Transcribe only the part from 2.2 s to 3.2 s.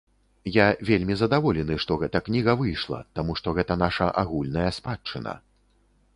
кніга выйшла,